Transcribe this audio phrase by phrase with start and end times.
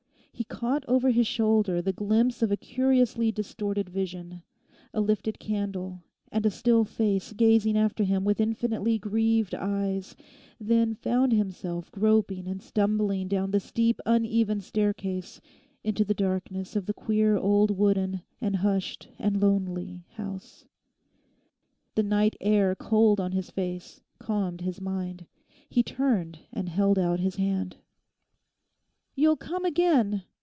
[0.33, 4.41] He caught over his shoulder the glimpse of a curiously distorted vision,
[4.91, 10.15] a lifted candle, and a still face gazing after him with infinitely grieved eyes,
[10.59, 15.41] then found himself groping and stumbling down the steep, uneven staircase
[15.83, 20.65] into the darkness of the queer old wooden and hushed and lonely house.
[21.93, 25.27] The night air cold on his face calmed his mind.
[25.69, 27.77] He turned and held out his hand.
[29.15, 30.23] 'You'll come again?